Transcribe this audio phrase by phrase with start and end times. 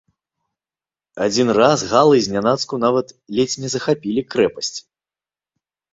[1.25, 3.07] Адзін раз галы знянацку нават
[3.41, 4.75] ледзь не захапілі крэпасць.